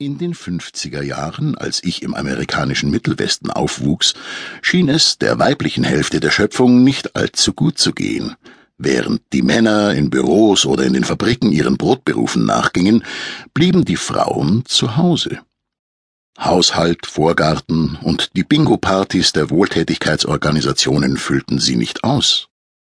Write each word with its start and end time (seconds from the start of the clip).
In 0.00 0.16
den 0.16 0.32
50er 0.32 1.02
Jahren, 1.02 1.58
als 1.58 1.82
ich 1.82 2.04
im 2.04 2.14
amerikanischen 2.14 2.88
Mittelwesten 2.88 3.50
aufwuchs, 3.50 4.14
schien 4.62 4.88
es 4.88 5.18
der 5.18 5.40
weiblichen 5.40 5.82
Hälfte 5.82 6.20
der 6.20 6.30
Schöpfung 6.30 6.84
nicht 6.84 7.16
allzu 7.16 7.52
gut 7.52 7.78
zu 7.78 7.90
gehen. 7.90 8.36
Während 8.76 9.22
die 9.32 9.42
Männer 9.42 9.94
in 9.94 10.08
Büros 10.08 10.66
oder 10.66 10.84
in 10.84 10.92
den 10.92 11.02
Fabriken 11.02 11.50
ihren 11.50 11.78
Brotberufen 11.78 12.46
nachgingen, 12.46 13.02
blieben 13.54 13.84
die 13.84 13.96
Frauen 13.96 14.64
zu 14.66 14.96
Hause. 14.96 15.40
Haushalt, 16.38 17.04
Vorgarten 17.04 17.98
und 18.00 18.36
die 18.36 18.44
Bingo-Partys 18.44 19.32
der 19.32 19.50
Wohltätigkeitsorganisationen 19.50 21.16
füllten 21.16 21.58
sie 21.58 21.74
nicht 21.74 22.04
aus. 22.04 22.48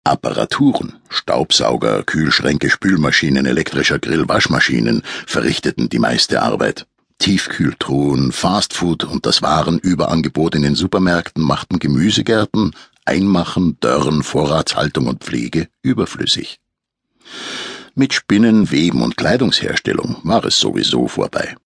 Apparaturen, 0.04 0.94
Staubsauger, 1.10 2.04
Kühlschränke, 2.04 2.70
Spülmaschinen, 2.70 3.46
elektrischer 3.46 4.00
Grill, 4.00 4.28
Waschmaschinen 4.28 5.04
verrichteten 5.28 5.90
die 5.90 6.00
meiste 6.00 6.42
Arbeit. 6.42 6.88
Tiefkühltruhen, 7.20 8.32
Fastfood 8.32 9.04
und 9.04 9.26
das 9.26 9.42
Warenüberangebot 9.42 10.56
in 10.56 10.62
den 10.62 10.76
Supermärkten 10.76 11.44
machten 11.44 11.78
Gemüsegärten, 11.80 12.72
Einmachen, 13.04 13.78
Dörren, 13.82 14.24
Vorratshaltung 14.24 15.08
und 15.08 15.24
Pflege 15.24 15.68
überflüssig. 15.82 16.60
Mit 17.94 18.14
Spinnen, 18.14 18.72
Weben 18.72 19.02
und 19.02 19.18
Kleidungsherstellung 19.18 20.18
war 20.24 20.46
es 20.46 20.60
sowieso 20.60 21.08
vorbei. 21.08 21.58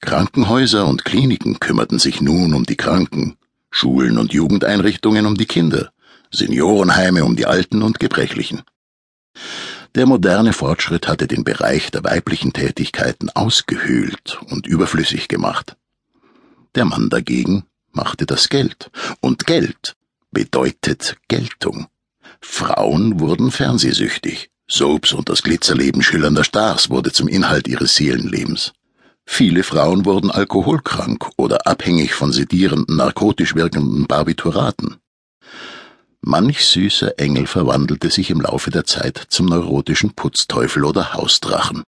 Krankenhäuser 0.00 0.86
und 0.86 1.04
Kliniken 1.04 1.58
kümmerten 1.58 1.98
sich 1.98 2.20
nun 2.20 2.54
um 2.54 2.64
die 2.64 2.76
Kranken, 2.76 3.36
Schulen 3.70 4.18
und 4.18 4.32
Jugendeinrichtungen 4.32 5.26
um 5.26 5.34
die 5.34 5.46
Kinder, 5.46 5.90
Seniorenheime 6.32 7.24
um 7.24 7.36
die 7.36 7.46
Alten 7.46 7.82
und 7.82 8.00
Gebrechlichen. 8.00 8.62
Der 9.94 10.06
moderne 10.06 10.54
Fortschritt 10.54 11.06
hatte 11.06 11.26
den 11.26 11.44
Bereich 11.44 11.90
der 11.90 12.02
weiblichen 12.02 12.52
Tätigkeiten 12.52 13.28
ausgehöhlt 13.30 14.40
und 14.48 14.66
überflüssig 14.66 15.28
gemacht. 15.28 15.76
Der 16.74 16.86
Mann 16.86 17.10
dagegen 17.10 17.64
machte 17.90 18.24
das 18.24 18.48
Geld, 18.48 18.90
und 19.20 19.46
Geld 19.46 19.96
bedeutet 20.30 21.16
Geltung. 21.28 21.88
Frauen 22.40 23.20
wurden 23.20 23.50
fernsehsüchtig, 23.50 24.50
Soaps 24.66 25.12
und 25.12 25.28
das 25.28 25.42
Glitzerleben 25.42 26.02
schillernder 26.02 26.44
Stars 26.44 26.88
wurde 26.88 27.12
zum 27.12 27.28
Inhalt 27.28 27.68
ihres 27.68 27.94
Seelenlebens. 27.94 28.72
Viele 29.26 29.62
Frauen 29.62 30.06
wurden 30.06 30.30
alkoholkrank 30.30 31.28
oder 31.36 31.66
abhängig 31.66 32.14
von 32.14 32.32
sedierenden, 32.32 32.96
narkotisch 32.96 33.54
wirkenden 33.54 34.06
Barbituraten. 34.06 35.01
Manch 36.24 36.64
süßer 36.66 37.18
Engel 37.18 37.48
verwandelte 37.48 38.08
sich 38.08 38.30
im 38.30 38.40
Laufe 38.40 38.70
der 38.70 38.84
Zeit 38.84 39.26
zum 39.28 39.46
neurotischen 39.46 40.14
Putzteufel 40.14 40.84
oder 40.84 41.14
Hausdrachen. 41.14 41.82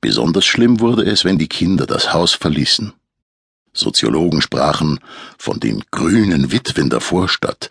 Besonders 0.00 0.46
schlimm 0.46 0.80
wurde 0.80 1.04
es, 1.04 1.24
wenn 1.26 1.36
die 1.36 1.48
Kinder 1.48 1.84
das 1.84 2.14
Haus 2.14 2.32
verließen. 2.32 2.94
Soziologen 3.74 4.40
sprachen 4.40 5.00
von 5.38 5.60
den 5.60 5.84
grünen 5.90 6.50
Witwen 6.50 6.88
der 6.88 7.00
Vorstadt, 7.00 7.68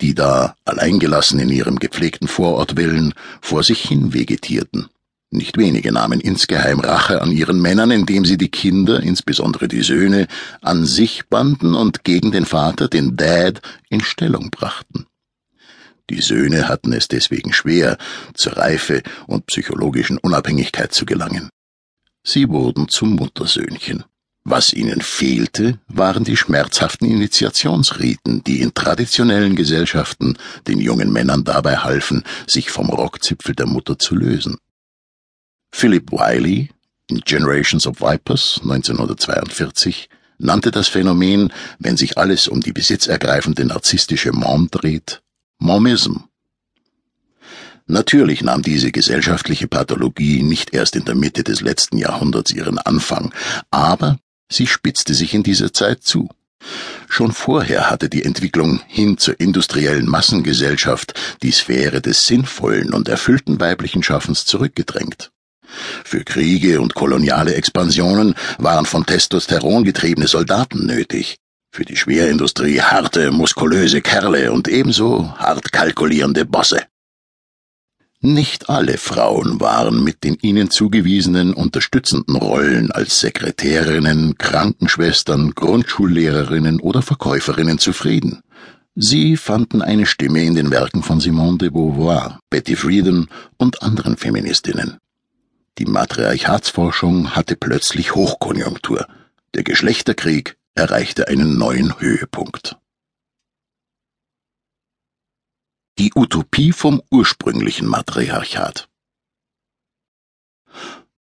die 0.00 0.14
da, 0.14 0.54
alleingelassen 0.64 1.40
in 1.40 1.50
ihrem 1.50 1.80
gepflegten 1.80 2.28
Vorortwillen, 2.28 3.12
vor 3.40 3.64
sich 3.64 3.82
hin 3.82 4.14
vegetierten. 4.14 4.88
Nicht 5.34 5.56
wenige 5.56 5.92
nahmen 5.92 6.20
insgeheim 6.20 6.78
Rache 6.78 7.22
an 7.22 7.32
ihren 7.32 7.58
Männern, 7.58 7.90
indem 7.90 8.26
sie 8.26 8.36
die 8.36 8.50
Kinder, 8.50 9.02
insbesondere 9.02 9.66
die 9.66 9.80
Söhne, 9.82 10.26
an 10.60 10.84
sich 10.84 11.26
banden 11.30 11.74
und 11.74 12.04
gegen 12.04 12.32
den 12.32 12.44
Vater, 12.44 12.86
den 12.86 13.16
Dad, 13.16 13.62
in 13.88 14.02
Stellung 14.02 14.50
brachten. 14.50 15.06
Die 16.10 16.20
Söhne 16.20 16.68
hatten 16.68 16.92
es 16.92 17.08
deswegen 17.08 17.54
schwer, 17.54 17.96
zur 18.34 18.58
Reife 18.58 19.02
und 19.26 19.46
psychologischen 19.46 20.18
Unabhängigkeit 20.18 20.92
zu 20.92 21.06
gelangen. 21.06 21.48
Sie 22.22 22.50
wurden 22.50 22.88
zum 22.88 23.16
Muttersöhnchen. 23.16 24.04
Was 24.44 24.74
ihnen 24.74 25.00
fehlte, 25.00 25.78
waren 25.88 26.24
die 26.24 26.36
schmerzhaften 26.36 27.08
Initiationsriten, 27.08 28.44
die 28.44 28.60
in 28.60 28.74
traditionellen 28.74 29.56
Gesellschaften 29.56 30.36
den 30.68 30.78
jungen 30.78 31.10
Männern 31.10 31.44
dabei 31.44 31.78
halfen, 31.78 32.22
sich 32.46 32.70
vom 32.70 32.90
Rockzipfel 32.90 33.54
der 33.54 33.66
Mutter 33.66 33.98
zu 33.98 34.14
lösen. 34.14 34.58
Philip 35.72 36.12
Wiley 36.12 36.70
in 37.08 37.20
Generations 37.24 37.86
of 37.86 38.00
Vipers 38.00 38.60
1942 38.62 40.08
nannte 40.38 40.70
das 40.70 40.86
Phänomen, 40.86 41.52
wenn 41.78 41.96
sich 41.96 42.18
alles 42.18 42.46
um 42.46 42.60
die 42.60 42.72
besitzergreifende 42.72 43.64
narzisstische 43.64 44.32
Mom 44.32 44.68
dreht, 44.70 45.22
Momism. 45.58 46.18
Natürlich 47.86 48.42
nahm 48.42 48.62
diese 48.62 48.92
gesellschaftliche 48.92 49.66
Pathologie 49.66 50.42
nicht 50.42 50.72
erst 50.72 50.94
in 50.94 51.04
der 51.04 51.16
Mitte 51.16 51.42
des 51.42 51.60
letzten 51.62 51.98
Jahrhunderts 51.98 52.52
ihren 52.52 52.78
Anfang, 52.78 53.34
aber 53.70 54.18
sie 54.48 54.66
spitzte 54.68 55.14
sich 55.14 55.34
in 55.34 55.42
dieser 55.42 55.72
Zeit 55.72 56.04
zu. 56.04 56.28
Schon 57.08 57.32
vorher 57.32 57.90
hatte 57.90 58.08
die 58.08 58.24
Entwicklung 58.24 58.80
hin 58.86 59.18
zur 59.18 59.40
industriellen 59.40 60.08
Massengesellschaft 60.08 61.14
die 61.42 61.50
Sphäre 61.50 62.00
des 62.00 62.26
sinnvollen 62.26 62.94
und 62.94 63.08
erfüllten 63.08 63.58
weiblichen 63.58 64.04
Schaffens 64.04 64.44
zurückgedrängt. 64.44 65.32
Für 66.04 66.24
Kriege 66.24 66.80
und 66.80 66.94
koloniale 66.94 67.54
Expansionen 67.54 68.34
waren 68.58 68.86
von 68.86 69.06
Testosteron 69.06 69.84
getriebene 69.84 70.26
Soldaten 70.26 70.86
nötig, 70.86 71.38
für 71.70 71.84
die 71.84 71.96
Schwerindustrie 71.96 72.80
harte, 72.80 73.30
muskulöse 73.30 74.02
Kerle 74.02 74.52
und 74.52 74.68
ebenso 74.68 75.34
hart 75.38 75.72
kalkulierende 75.72 76.44
Bosse. 76.44 76.82
Nicht 78.24 78.68
alle 78.68 78.98
Frauen 78.98 79.58
waren 79.60 80.04
mit 80.04 80.22
den 80.22 80.36
ihnen 80.42 80.70
zugewiesenen 80.70 81.54
unterstützenden 81.54 82.36
Rollen 82.36 82.92
als 82.92 83.18
Sekretärinnen, 83.18 84.38
Krankenschwestern, 84.38 85.56
Grundschullehrerinnen 85.56 86.78
oder 86.78 87.02
Verkäuferinnen 87.02 87.78
zufrieden. 87.78 88.42
Sie 88.94 89.36
fanden 89.36 89.82
eine 89.82 90.06
Stimme 90.06 90.44
in 90.44 90.54
den 90.54 90.70
Werken 90.70 91.02
von 91.02 91.18
Simone 91.18 91.58
de 91.58 91.70
Beauvoir, 91.70 92.38
Betty 92.48 92.76
Friedan 92.76 93.28
und 93.56 93.82
anderen 93.82 94.16
Feministinnen. 94.16 94.98
Die 95.78 95.86
Matriarchatsforschung 95.86 97.34
hatte 97.34 97.56
plötzlich 97.56 98.14
Hochkonjunktur. 98.14 99.06
Der 99.54 99.62
Geschlechterkrieg 99.62 100.58
erreichte 100.74 101.28
einen 101.28 101.58
neuen 101.58 101.98
Höhepunkt. 101.98 102.76
Die 105.98 106.12
Utopie 106.14 106.72
vom 106.72 107.02
ursprünglichen 107.10 107.86
Matriarchat. 107.86 108.88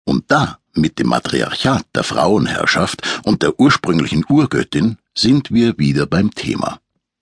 Und 0.04 0.30
da, 0.32 0.60
mit 0.74 1.00
dem 1.00 1.08
Matriarchat 1.08 1.86
der 1.96 2.04
Frauenherrschaft 2.04 3.22
und 3.24 3.42
der 3.42 3.60
ursprünglichen 3.60 4.26
Urgöttin, 4.28 4.98
sind 5.16 5.52
wir 5.52 5.78
wieder 5.78 6.06
beim 6.06 6.32
Thema. 6.32 6.80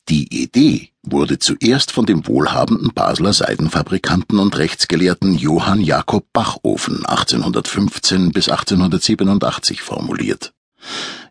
Die 0.09 0.41
Idee 0.43 0.92
wurde 1.03 1.37
zuerst 1.37 1.91
von 1.91 2.05
dem 2.05 2.27
wohlhabenden 2.27 2.93
Basler 2.93 3.33
Seidenfabrikanten 3.33 4.39
und 4.39 4.57
Rechtsgelehrten 4.57 5.35
Johann 5.35 5.81
Jakob 5.81 6.25
Bachofen 6.33 7.05
1815 7.05 8.31
bis 8.31 8.49
1887 8.49 9.81
formuliert. 9.81 10.53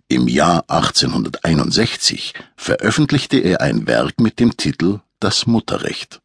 Im 0.08 0.28
Jahr 0.28 0.64
1861 0.68 2.34
veröffentlichte 2.56 3.38
er 3.38 3.60
ein 3.62 3.86
Werk 3.86 4.20
mit 4.20 4.40
dem 4.40 4.56
Titel 4.56 5.00
Das 5.20 5.46
Mutterrecht. 5.46 6.20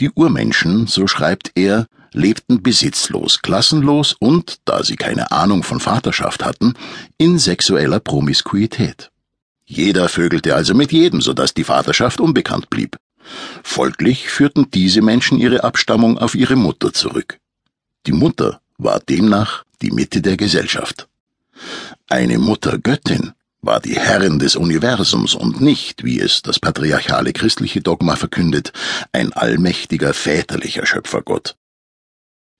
Die 0.00 0.10
Urmenschen, 0.10 0.86
so 0.86 1.06
schreibt 1.06 1.52
er, 1.54 1.86
lebten 2.12 2.62
besitzlos, 2.62 3.40
klassenlos 3.40 4.14
und, 4.18 4.58
da 4.64 4.82
sie 4.82 4.96
keine 4.96 5.30
Ahnung 5.30 5.62
von 5.62 5.80
Vaterschaft 5.80 6.44
hatten, 6.44 6.74
in 7.18 7.38
sexueller 7.38 8.00
Promiskuität. 8.00 9.11
Jeder 9.74 10.10
vögelte 10.10 10.54
also 10.54 10.74
mit 10.74 10.92
jedem, 10.92 11.22
so 11.22 11.32
dass 11.32 11.54
die 11.54 11.64
Vaterschaft 11.64 12.20
unbekannt 12.20 12.68
blieb. 12.68 12.98
Folglich 13.62 14.28
führten 14.28 14.70
diese 14.70 15.00
Menschen 15.00 15.38
ihre 15.38 15.64
Abstammung 15.64 16.18
auf 16.18 16.34
ihre 16.34 16.56
Mutter 16.56 16.92
zurück. 16.92 17.38
Die 18.06 18.12
Mutter 18.12 18.60
war 18.76 19.00
demnach 19.00 19.64
die 19.80 19.90
Mitte 19.90 20.20
der 20.20 20.36
Gesellschaft. 20.36 21.08
Eine 22.10 22.38
Muttergöttin 22.38 23.32
war 23.62 23.80
die 23.80 23.98
Herrin 23.98 24.38
des 24.38 24.56
Universums 24.56 25.34
und 25.34 25.62
nicht, 25.62 26.04
wie 26.04 26.20
es 26.20 26.42
das 26.42 26.58
patriarchale 26.58 27.32
christliche 27.32 27.80
Dogma 27.80 28.16
verkündet, 28.16 28.74
ein 29.12 29.32
allmächtiger 29.32 30.12
väterlicher 30.12 30.84
Schöpfergott. 30.84 31.56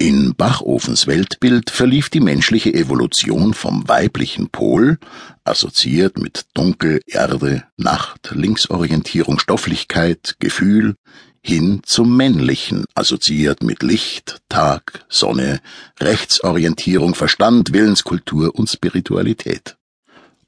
In 0.03 0.35
Bachofens 0.35 1.07
Weltbild 1.07 1.71
verlief 1.71 2.11
die 2.11 2.19
menschliche 2.19 2.75
Evolution 2.75 3.55
vom 3.55 3.89
weiblichen 3.89 4.49
Pol, 4.49 4.99
assoziiert 5.45 6.19
mit 6.19 6.47
Dunkel, 6.55 7.03
Erde, 7.07 7.63
Nacht, 7.77 8.33
Linksorientierung, 8.35 9.39
Stofflichkeit, 9.39 10.35
Gefühl, 10.41 10.97
hin 11.41 11.83
zum 11.87 12.17
männlichen, 12.17 12.85
assoziiert 12.97 13.63
mit 13.63 13.85
Licht, 13.85 14.41
Tag, 14.49 15.05
Sonne, 15.09 15.61
Rechtsorientierung, 16.01 17.15
Verstand, 17.15 17.73
Willenskultur 17.73 18.57
und 18.57 18.69
Spiritualität. 18.69 19.77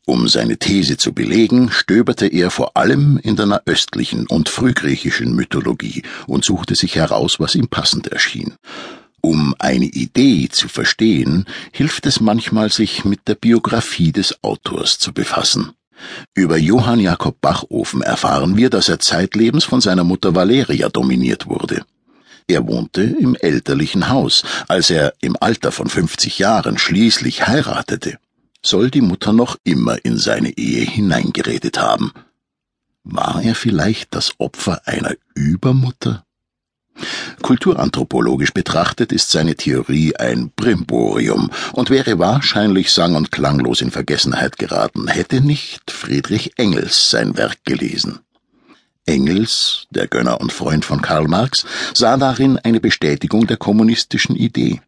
Um 0.05 0.27
seine 0.27 0.59
These 0.59 0.97
zu 0.97 1.13
belegen, 1.13 1.71
stöberte 1.71 2.27
er 2.27 2.51
vor 2.51 2.77
allem 2.77 3.19
in 3.19 3.37
der 3.37 3.47
nahöstlichen 3.47 4.27
und 4.27 4.49
frühgriechischen 4.49 5.33
Mythologie 5.33 6.03
und 6.27 6.45
suchte 6.45 6.75
sich 6.75 6.97
heraus, 6.97 7.39
was 7.39 7.55
ihm 7.55 7.69
passend 7.69 8.09
erschien 8.09 8.57
Um 9.25 9.55
eine 9.59 9.87
Idee 9.87 10.51
zu 10.51 10.69
verstehen, 10.69 11.47
hilft 11.73 12.05
es 12.05 12.21
manchmal, 12.21 12.71
sich 12.71 13.07
mit 13.07 13.27
der 13.27 13.35
Biografie 13.35 14.13
des 14.13 14.45
Autors 14.45 14.99
zu 14.99 15.15
befassen. 15.15 15.73
Über 16.35 16.59
Johann 16.59 17.01
Jakob 17.01 17.41
Bachofen 17.41 18.03
erfahren 18.03 18.59
wir, 18.59 18.69
dass 18.69 18.91
er 18.91 18.99
zeitlebens 18.99 19.65
von 19.65 19.81
seiner 19.81 20.05
Mutter 20.05 20.35
Valeria 20.35 20.91
dominiert 20.91 21.47
wurde. 21.47 21.87
Er 22.49 22.67
wohnte 22.67 23.01
im 23.01 23.35
elterlichen 23.35 24.11
Haus. 24.11 24.43
Als 24.69 24.91
er 24.91 25.15
im 25.23 25.39
Alter 25.41 25.73
von 25.73 25.89
50 25.89 26.39
Jahren 26.39 26.77
schließlich 26.77 27.47
heiratete, 27.47 28.19
soll 28.61 28.91
die 28.91 29.01
Mutter 29.01 29.33
noch 29.33 29.57
immer 29.65 30.05
in 30.05 30.19
seine 30.19 30.51
Ehe 30.51 30.85
hineingeredet 30.85 31.79
haben. 31.81 32.13
War 33.05 33.43
er 33.43 33.55
vielleicht 33.55 34.15
das 34.15 34.33
Opfer 34.37 34.83
einer 34.85 35.15
Übermutter? 35.35 36.27
Kulturanthropologisch 37.43 38.53
betrachtet 38.53 39.13
ist 39.13 39.31
seine 39.31 39.55
Theorie 39.55 40.17
ein 40.17 40.51
Brimborium 40.55 41.51
und 41.73 41.91
wäre 41.91 42.19
wahrscheinlich 42.19 42.93
sang- 42.93 43.17
und 43.17 43.33
klanglos 43.33 43.81
in 43.81 43.91
Vergessenheit 43.91 44.59
geraten, 44.59 45.09
hätte 45.09 45.41
nicht 45.41 45.91
Friedrich 45.91 46.53
Engels 46.57 47.11
sein 47.11 47.37
Werk 47.37 47.65
gelesen. 47.65 48.21
Engels, 49.07 49.87
der 49.91 50.07
Gönner 50.07 50.41
und 50.41 50.53
Freund 50.53 50.85
von 50.85 51.03
Karl 51.03 51.29
Marx, 51.29 51.67
sah 51.93 52.17
darin 52.17 52.59
eine 52.59 52.81
Bestätigung 52.81 53.47
der 53.47 53.59
kommunistischen 53.59 54.37
Idee. 54.37 54.81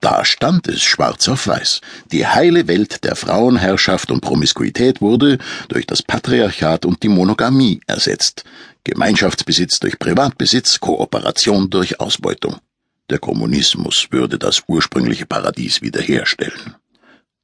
Da 0.00 0.24
stand 0.24 0.68
es 0.68 0.82
schwarz 0.82 1.28
auf 1.28 1.48
weiß. 1.48 1.80
Die 2.12 2.26
heile 2.26 2.68
Welt 2.68 3.02
der 3.02 3.16
Frauenherrschaft 3.16 4.12
und 4.12 4.20
Promiskuität 4.20 5.00
wurde 5.00 5.38
durch 5.68 5.86
das 5.86 6.02
Patriarchat 6.02 6.84
und 6.84 7.02
die 7.02 7.08
Monogamie 7.08 7.80
ersetzt. 7.86 8.44
Gemeinschaftsbesitz 8.84 9.80
durch 9.80 9.98
Privatbesitz, 9.98 10.78
Kooperation 10.78 11.68
durch 11.68 11.98
Ausbeutung. 11.98 12.56
Der 13.10 13.18
Kommunismus 13.18 14.08
würde 14.10 14.38
das 14.38 14.62
ursprüngliche 14.68 15.26
Paradies 15.26 15.82
wiederherstellen. 15.82 16.76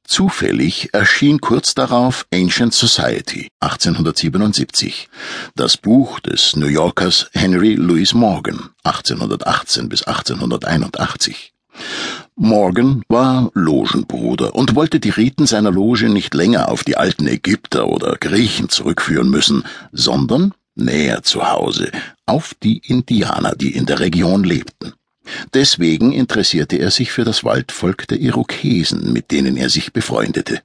Zufällig 0.07 0.93
erschien 0.93 1.41
kurz 1.41 1.73
darauf 1.73 2.27
Ancient 2.31 2.73
Society 2.73 3.49
1877, 3.59 5.09
das 5.55 5.77
Buch 5.77 6.19
des 6.19 6.55
New 6.55 6.67
Yorkers 6.67 7.29
Henry 7.33 7.73
Louis 7.73 8.13
Morgan 8.13 8.69
1818 8.83 9.89
bis 9.89 10.03
1881. 10.03 11.53
Morgan 12.37 13.01
war 13.07 13.49
Logenbruder 13.53 14.55
und 14.55 14.75
wollte 14.75 14.99
die 14.99 15.09
Riten 15.09 15.47
seiner 15.47 15.71
Loge 15.71 16.09
nicht 16.09 16.33
länger 16.33 16.69
auf 16.69 16.83
die 16.83 16.97
alten 16.97 17.27
Ägypter 17.27 17.87
oder 17.87 18.17
Griechen 18.17 18.67
zurückführen 18.67 19.29
müssen, 19.29 19.63
sondern 19.93 20.53
näher 20.75 21.23
zu 21.23 21.49
Hause, 21.49 21.91
auf 22.25 22.53
die 22.61 22.79
Indianer, 22.79 23.55
die 23.55 23.73
in 23.73 23.85
der 23.85 24.01
Region 24.01 24.43
lebten. 24.43 24.93
Deswegen 25.53 26.11
interessierte 26.11 26.75
er 26.75 26.91
sich 26.91 27.13
für 27.13 27.23
das 27.23 27.45
Waldvolk 27.45 28.05
der 28.09 28.19
Irokesen, 28.19 29.13
mit 29.13 29.31
denen 29.31 29.55
er 29.55 29.69
sich 29.69 29.93
befreundete. 29.93 30.61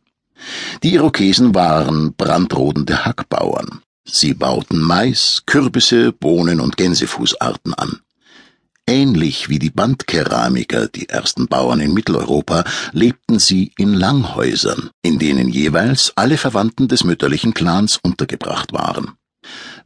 Die 0.83 0.95
Irokesen 0.95 1.55
waren 1.55 2.15
brandrodende 2.15 3.05
Hackbauern. 3.05 3.81
Sie 4.05 4.35
bauten 4.35 4.81
Mais, 4.81 5.45
Kürbisse, 5.47 6.11
Bohnen 6.11 6.61
und 6.61 6.77
Gänsefußarten 6.77 7.75
an. 7.75 8.01
Ähnlich 8.91 9.49
wie 9.49 9.61
die 9.61 9.71
Bandkeramiker, 9.71 10.89
die 10.89 11.09
ersten 11.09 11.47
Bauern 11.47 11.79
in 11.79 11.95
Mitteleuropa, 11.95 12.65
lebten 12.91 13.39
sie 13.39 13.71
in 13.79 13.95
Langhäusern, 13.95 14.91
in 15.01 15.21
denen 15.21 15.49
jeweils 15.49 16.13
alle 16.17 16.37
Verwandten 16.37 16.89
des 16.89 17.05
mütterlichen 17.05 17.55
Clans 17.55 18.01
untergebracht 18.03 18.73
waren. 18.73 19.13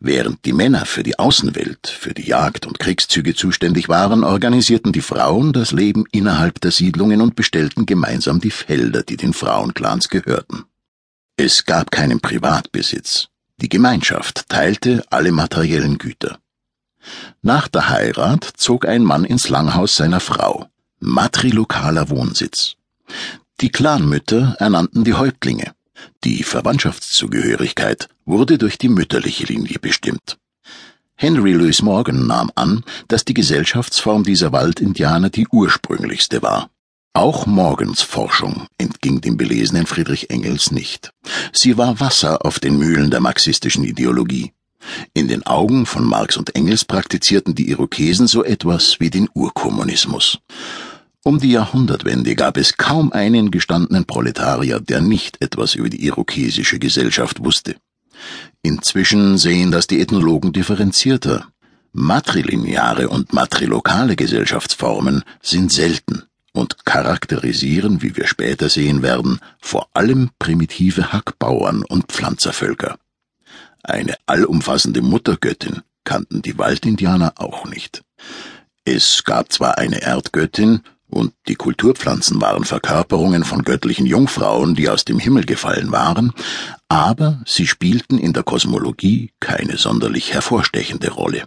Während 0.00 0.46
die 0.46 0.54
Männer 0.54 0.86
für 0.86 1.02
die 1.02 1.18
Außenwelt, 1.18 1.86
für 1.86 2.14
die 2.14 2.26
Jagd 2.26 2.64
und 2.64 2.78
Kriegszüge 2.78 3.34
zuständig 3.34 3.90
waren, 3.90 4.24
organisierten 4.24 4.92
die 4.92 5.02
Frauen 5.02 5.52
das 5.52 5.72
Leben 5.72 6.04
innerhalb 6.10 6.62
der 6.62 6.70
Siedlungen 6.70 7.20
und 7.20 7.36
bestellten 7.36 7.84
gemeinsam 7.84 8.40
die 8.40 8.50
Felder, 8.50 9.02
die 9.02 9.18
den 9.18 9.34
Frauenclans 9.34 10.08
gehörten. 10.08 10.64
Es 11.36 11.66
gab 11.66 11.90
keinen 11.90 12.20
Privatbesitz. 12.20 13.28
Die 13.60 13.68
Gemeinschaft 13.68 14.48
teilte 14.48 15.04
alle 15.10 15.30
materiellen 15.30 15.98
Güter. 15.98 16.38
Nach 17.42 17.68
der 17.68 17.88
Heirat 17.88 18.44
zog 18.56 18.86
ein 18.86 19.02
Mann 19.02 19.24
ins 19.24 19.48
Langhaus 19.48 19.96
seiner 19.96 20.20
Frau, 20.20 20.66
matrilokaler 21.00 22.08
Wohnsitz. 22.10 22.76
Die 23.60 23.70
Clanmütter 23.70 24.56
ernannten 24.58 25.04
die 25.04 25.14
Häuptlinge. 25.14 25.74
Die 26.24 26.42
Verwandtschaftszugehörigkeit 26.42 28.08
wurde 28.24 28.58
durch 28.58 28.78
die 28.78 28.88
mütterliche 28.88 29.44
Linie 29.44 29.78
bestimmt. 29.78 30.38
Henry 31.16 31.52
Louis 31.52 31.82
Morgan 31.82 32.26
nahm 32.26 32.50
an, 32.54 32.82
dass 33.08 33.24
die 33.24 33.34
Gesellschaftsform 33.34 34.24
dieser 34.24 34.52
Waldindianer 34.52 35.30
die 35.30 35.46
ursprünglichste 35.46 36.42
war. 36.42 36.70
Auch 37.12 37.46
Morgans 37.46 38.02
Forschung 38.02 38.66
entging 38.76 39.20
dem 39.20 39.36
belesenen 39.36 39.86
Friedrich 39.86 40.30
Engels 40.30 40.72
nicht. 40.72 41.12
Sie 41.52 41.78
war 41.78 42.00
Wasser 42.00 42.44
auf 42.44 42.58
den 42.58 42.76
Mühlen 42.76 43.10
der 43.10 43.20
marxistischen 43.20 43.84
Ideologie. 43.84 44.53
In 45.12 45.28
den 45.28 45.44
Augen 45.46 45.86
von 45.86 46.04
Marx 46.04 46.36
und 46.36 46.54
Engels 46.54 46.84
praktizierten 46.84 47.54
die 47.54 47.69
Irokesen 47.69 48.26
so 48.26 48.44
etwas 48.44 49.00
wie 49.00 49.10
den 49.10 49.28
Urkommunismus. 49.32 50.38
Um 51.22 51.38
die 51.38 51.52
Jahrhundertwende 51.52 52.34
gab 52.34 52.58
es 52.58 52.76
kaum 52.76 53.10
einen 53.12 53.50
gestandenen 53.50 54.04
Proletarier, 54.04 54.81
der 54.81 55.00
nicht 55.00 55.40
etwas 55.40 55.75
über 55.75 55.88
die 55.88 56.04
irokesische 56.04 56.78
Gesellschaft 56.78 57.42
wusste. 57.42 57.76
Inzwischen 58.62 59.38
sehen 59.38 59.70
das 59.70 59.86
die 59.86 60.00
Ethnologen 60.00 60.52
differenzierter. 60.52 61.46
Matrilineare 61.92 63.08
und 63.08 63.32
matrilokale 63.32 64.16
Gesellschaftsformen 64.16 65.22
sind 65.40 65.72
selten 65.72 66.25
und 66.52 66.84
charakterisieren, 66.84 68.02
wie 68.02 68.16
wir 68.16 68.26
später 68.26 68.69
sehen 68.69 69.02
werden, 69.02 69.40
vor 69.60 69.88
allem 69.94 70.30
primitive 70.38 71.12
Hackbauern 71.12 71.84
und 71.84 72.12
Pflanzervölker. 72.12 72.96
Eine 73.84 74.16
allumfassende 74.25 75.02
Muttergöttin 75.02 75.82
kannten 76.04 76.40
die 76.40 76.58
Waldindianer 76.58 77.34
auch 77.36 77.66
nicht. 77.66 78.02
Es 78.86 79.25
gab 79.25 79.52
zwar 79.52 79.78
eine 79.78 80.02
Erdgöttin, 80.02 80.82
und 81.06 81.32
die 81.46 81.54
Kulturpflanzen 81.54 82.40
waren 82.40 82.64
Verkörperungen 82.64 83.44
von 83.44 83.62
göttlichen 83.62 84.06
Jungfrauen, 84.06 84.75
die 84.75 84.88
aus 84.88 85.04
dem 85.04 85.20
Himmel 85.20 85.44
gefallen 85.44 85.92
waren, 85.92 86.32
aber 86.88 87.40
sie 87.46 87.69
spielten 87.69 88.19
in 88.19 88.32
der 88.32 88.42
Kosmologie 88.42 89.31
keine 89.38 89.76
sonderlich 89.76 90.32
hervorstechende 90.32 91.12
Rolle. 91.12 91.44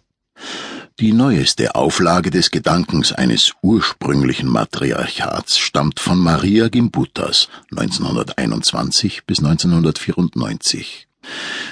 Die 0.99 1.11
neueste 1.11 1.75
Auflage 1.75 2.31
des 2.31 2.49
Gedankens 2.49 3.11
eines 3.11 3.53
ursprünglichen 3.61 4.47
Matriarchats 4.47 5.57
stammt 5.57 5.99
von 5.99 6.17
Maria 6.17 6.69
Gimbutas 6.69 7.49
1921 7.71 9.25
bis 9.25 9.39
1994. 9.39 11.06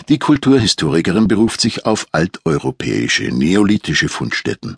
Die 0.10 0.20
Kulturhistorikerin 0.20 1.28
beruft 1.28 1.62
sich 1.62 1.86
auf 1.86 2.08
alteuropäische, 2.12 3.26
neolithische 3.26 4.10
Fundstätten. 4.10 4.78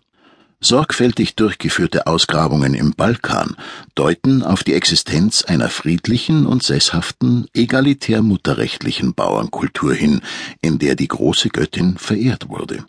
Sorgfältig 0.59 1.35
durchgeführte 1.35 2.07
Ausgrabungen 2.07 2.73
im 2.73 2.93
Balkan 2.93 3.55
deuten 3.93 4.41
auf 4.41 4.63
die 4.63 4.73
Existenz 4.73 5.43
einer 5.43 5.69
friedlichen 5.69 6.47
und 6.47 6.63
sesshaften, 6.63 7.45
egalitär 7.53 8.23
mutterrechtlichen 8.23 9.13
Bauernkultur 9.13 9.93
hin, 9.93 10.21
in 10.61 10.79
der 10.79 10.95
die 10.95 11.07
große 11.07 11.49
Göttin 11.49 11.97
verehrt 11.97 12.49
wurde. 12.49 12.85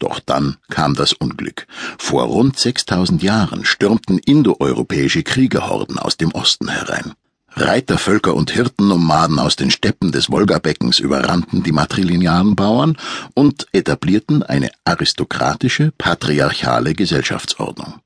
Doch 0.00 0.18
dann 0.18 0.56
kam 0.70 0.96
das 0.96 1.12
Unglück. 1.12 1.68
Vor 1.98 2.24
rund 2.24 2.58
6000 2.58 3.22
Jahren 3.22 3.64
stürmten 3.64 4.18
indoeuropäische 4.18 5.22
Kriegerhorden 5.22 6.00
aus 6.00 6.16
dem 6.16 6.32
Osten 6.32 6.68
herein. 6.68 7.12
Reitervölker 7.54 8.34
und 8.34 8.50
Hirtennomaden 8.50 9.38
aus 9.38 9.56
den 9.56 9.70
Steppen 9.70 10.12
des 10.12 10.30
Wolgabeckens 10.30 10.98
überrannten 10.98 11.62
die 11.62 11.72
matrilinearen 11.72 12.56
Bauern 12.56 12.96
und 13.34 13.66
etablierten 13.72 14.42
eine 14.42 14.70
aristokratische, 14.84 15.92
patriarchale 15.98 16.94
Gesellschaftsordnung. 16.94 18.00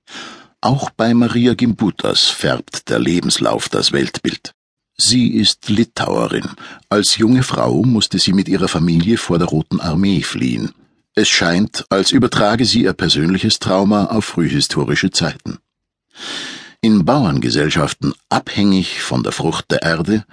Auch 0.60 0.90
bei 0.90 1.14
Maria 1.14 1.54
Gimbutas 1.54 2.24
färbt 2.24 2.88
der 2.88 2.98
Lebenslauf 2.98 3.68
das 3.68 3.92
Weltbild. 3.92 4.52
Sie 4.96 5.28
ist 5.28 5.68
Litauerin. 5.68 6.48
Als 6.88 7.18
junge 7.18 7.42
Frau 7.42 7.82
musste 7.82 8.18
sie 8.18 8.32
mit 8.32 8.48
ihrer 8.48 8.68
Familie 8.68 9.18
vor 9.18 9.38
der 9.38 9.48
Roten 9.48 9.80
Armee 9.80 10.22
fliehen. 10.22 10.72
Es 11.14 11.28
scheint, 11.28 11.84
als 11.90 12.12
übertrage 12.12 12.64
sie 12.64 12.82
ihr 12.82 12.94
persönliches 12.94 13.58
Trauma 13.58 14.06
auf 14.06 14.24
frühhistorische 14.24 15.10
Zeiten. 15.10 15.58
In 16.80 17.04
Bauerngesellschaften 17.04 18.12
abhängig 18.28 19.00
von 19.02 19.22
der 19.22 19.32
Frucht 19.32 19.70
der 19.70 19.82
Erde, 19.82 20.24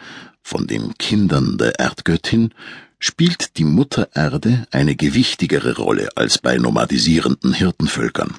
von 0.41 0.67
den 0.67 0.97
Kindern 0.97 1.57
der 1.57 1.79
Erdgöttin, 1.79 2.53
spielt 2.99 3.57
die 3.57 3.65
Mutter 3.65 4.09
Erde 4.13 4.65
eine 4.71 4.95
gewichtigere 4.95 5.75
Rolle 5.75 6.09
als 6.15 6.37
bei 6.37 6.57
nomadisierenden 6.57 7.53
Hirtenvölkern. 7.53 8.35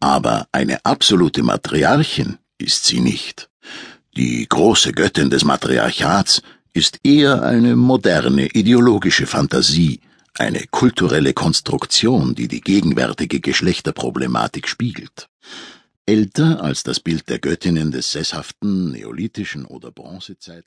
Aber 0.00 0.46
eine 0.52 0.84
absolute 0.84 1.42
Matriarchin 1.42 2.38
ist 2.58 2.84
sie 2.84 3.00
nicht. 3.00 3.48
Die 4.16 4.46
große 4.48 4.92
Göttin 4.92 5.30
des 5.30 5.44
Matriarchats 5.44 6.42
ist 6.72 7.00
eher 7.02 7.42
eine 7.42 7.74
moderne 7.74 8.46
ideologische 8.46 9.26
Fantasie, 9.26 10.00
eine 10.34 10.66
kulturelle 10.70 11.32
Konstruktion, 11.32 12.34
die 12.34 12.48
die 12.48 12.60
gegenwärtige 12.60 13.40
Geschlechterproblematik 13.40 14.68
spiegelt. 14.68 15.28
Älter 16.06 16.62
als 16.62 16.84
das 16.84 17.00
Bild 17.00 17.28
der 17.28 17.40
Göttinnen 17.40 17.90
des 17.90 18.12
sesshaften 18.12 18.92
neolithischen 18.92 19.64
oder 19.66 19.90
bronzezeitlichen 19.90 20.64